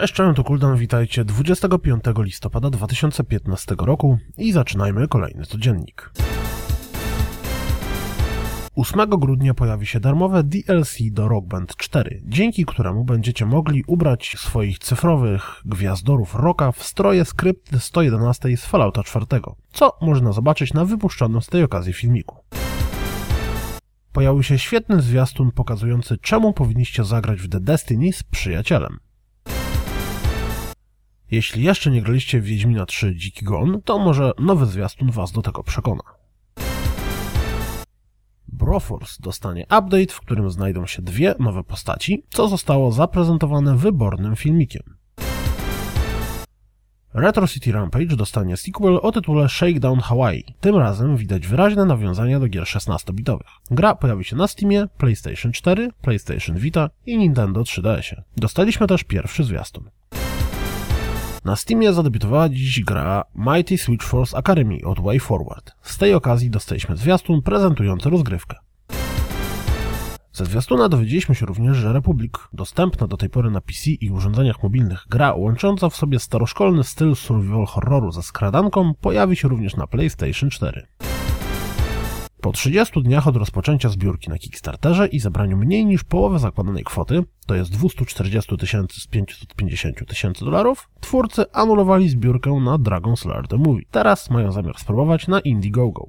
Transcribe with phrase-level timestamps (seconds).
[0.00, 6.12] Cześć, cześć, to Kuldan, witajcie 25 listopada 2015 roku i zaczynajmy kolejny codziennik.
[8.76, 14.36] 8 grudnia pojawi się darmowe DLC do Rock Band 4, dzięki któremu będziecie mogli ubrać
[14.38, 19.26] swoich cyfrowych gwiazdorów rocka w stroje skrypt 111 z Fallouta 4,
[19.72, 22.36] co można zobaczyć na wypuszczonym z tej okazji filmiku.
[24.12, 29.09] Pojawił się świetny zwiastun pokazujący czemu powinniście zagrać w The Destiny z przyjacielem.
[31.30, 35.42] Jeśli jeszcze nie graliście w Wiedźmina 3 Dziki Gon, to może nowy zwiastun was do
[35.42, 36.02] tego przekona.
[38.48, 44.82] Broforce dostanie update, w którym znajdą się dwie nowe postaci, co zostało zaprezentowane wybornym filmikiem.
[47.14, 50.44] Retro City Rampage dostanie sequel o tytule Shakedown Hawaii.
[50.60, 53.50] Tym razem widać wyraźne nawiązania do gier 16-bitowych.
[53.70, 58.22] Gra pojawi się na Steamie, PlayStation 4, PlayStation Vita i Nintendo 3DS.
[58.36, 59.90] Dostaliśmy też pierwszy zwiastun.
[61.50, 65.72] Na Steamie zadebiutowała dziś gra Mighty Switch Force Academy od Way Forward.
[65.82, 68.56] Z tej okazji dostaliśmy zwiastun prezentujący rozgrywkę.
[70.32, 74.62] Ze zwiastuna dowiedzieliśmy się również, że Republic, dostępna do tej pory na PC i urządzeniach
[74.62, 79.86] mobilnych gra łącząca w sobie staroszkolny styl survival horroru ze skradanką, pojawi się również na
[79.86, 80.86] PlayStation 4.
[82.40, 87.22] Po 30 dniach od rozpoczęcia zbiórki na Kickstarterze i zebraniu mniej niż połowy zakładanej kwoty,
[87.46, 93.56] to jest 240 tysięcy z 550 tysięcy dolarów, twórcy anulowali zbiórkę na Dragon's Lair The
[93.56, 93.84] Movie.
[93.90, 96.06] Teraz mają zamiar spróbować na Indiegogo.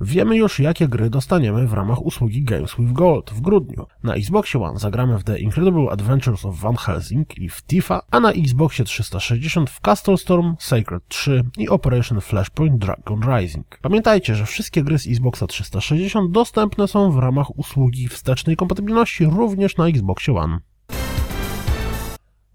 [0.00, 3.86] Wiemy już, jakie gry dostaniemy w ramach usługi Games with Gold w grudniu.
[4.02, 8.20] Na Xboxie One zagramy w The Incredible Adventures of Van Helsing i w Tifa, a
[8.20, 13.78] na Xboxie 360 w Castle Storm, Sacred 3 i Operation Flashpoint Dragon Rising.
[13.82, 19.76] Pamiętajcie, że wszystkie gry z Xboxa 360 dostępne są w ramach usługi wstecznej kompatybilności również
[19.76, 20.58] na Xboxie One.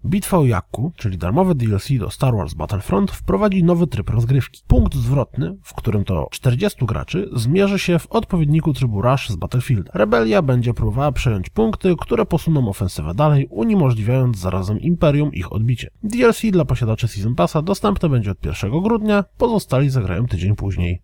[0.04, 4.62] Bitwa o Jakku, czyli darmowe DLC do Star Wars Battlefront, wprowadzi nowy tryb rozgrywki.
[4.66, 9.90] Punkt zwrotny, w którym to 40 graczy zmierzy się w odpowiedniku trybu Rush z Battlefield.
[9.94, 15.90] Rebelia będzie próbowała przejąć punkty, które posuną ofensywę dalej, uniemożliwiając zarazem Imperium ich odbicie.
[16.02, 21.02] DLC dla posiadaczy Season Passa dostępne będzie od 1 grudnia, pozostali zagrają tydzień później.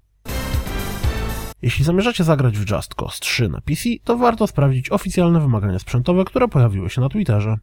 [1.62, 6.24] Jeśli zamierzacie zagrać w Just Cause 3 na PC, to warto sprawdzić oficjalne wymagania sprzętowe,
[6.24, 7.56] które pojawiły się na Twitterze.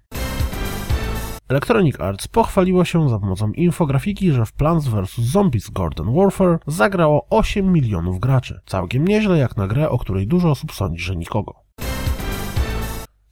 [1.53, 5.17] Electronic Arts pochwaliło się za pomocą infografiki, że w Plants vs.
[5.17, 8.59] Zombies Garden Warfare zagrało 8 milionów graczy.
[8.65, 11.53] Całkiem nieźle jak na grę, o której dużo osób sądzi, że nikogo.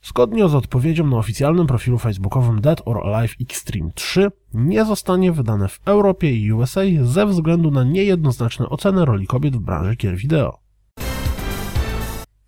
[0.02, 5.68] Zgodnie z odpowiedzią na oficjalnym profilu facebookowym Dead or Alive Extreme 3 nie zostanie wydane
[5.68, 10.58] w Europie i USA ze względu na niejednoznaczne oceny roli kobiet w branży gier wideo.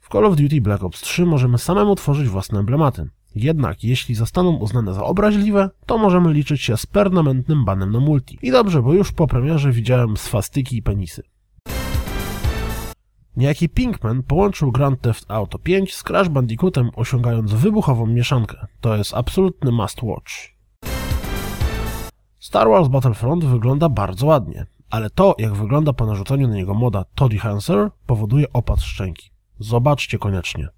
[0.01, 3.09] W Call of Duty Black Ops 3 możemy samemu tworzyć własne emblematy.
[3.35, 8.39] Jednak jeśli zostaną uznane za obraźliwe, to możemy liczyć się z permanentnym banem na multi.
[8.43, 11.23] I dobrze, bo już po premierze widziałem swastyki i penisy.
[13.37, 18.67] Niejaki Pinkman połączył Grand Theft Auto 5 z Crash Bandicootem osiągając wybuchową mieszankę.
[18.81, 20.33] To jest absolutny must watch.
[22.39, 27.05] Star Wars Battlefront wygląda bardzo ładnie, ale to jak wygląda po narzuceniu na niego moda
[27.15, 29.31] Toddy Hanser powoduje opad szczęki.
[29.59, 30.69] Zobaczcie koniecznie.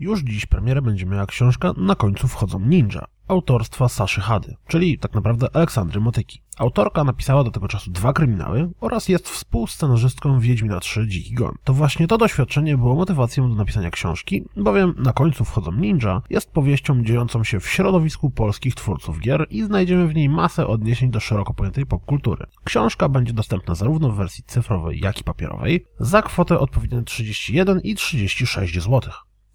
[0.00, 5.14] Już dziś premierę będzie miała książka Na końcu wchodzą ninja, autorstwa Saszy Hady, czyli tak
[5.14, 6.42] naprawdę Aleksandry Motyki.
[6.58, 11.54] Autorka napisała do tego czasu dwa kryminały oraz jest współscenarzystką Wiedźmina 3 Dziki Gon.
[11.64, 16.52] To właśnie to doświadczenie było motywacją do napisania książki, bowiem Na końcu wchodzą ninja jest
[16.52, 21.20] powieścią dziejącą się w środowisku polskich twórców gier i znajdziemy w niej masę odniesień do
[21.20, 22.46] szeroko pojętej popkultury.
[22.64, 27.94] Książka będzie dostępna zarówno w wersji cyfrowej, jak i papierowej za kwotę odpowiednio 31 i
[27.94, 29.00] 36 zł.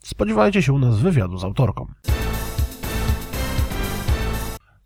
[0.06, 1.88] Spodziewajcie się u nas wywiadu z autorką.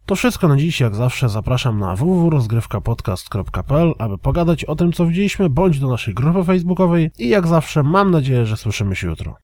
[0.06, 5.50] To wszystko na dziś, jak zawsze zapraszam na www.rozgrywkapodcast.pl, aby pogadać o tym, co widzieliśmy,
[5.50, 9.36] bądź do naszej grupy facebookowej i jak zawsze mam nadzieję, że słyszymy się jutro.